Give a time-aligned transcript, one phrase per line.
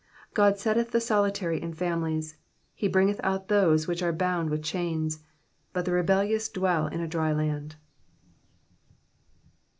[0.29, 2.35] 6 God setteth the solitary in families:
[2.73, 5.19] he bringeth out those which are bound with chains:
[5.73, 7.75] but the rebellious dwell in a dry /and.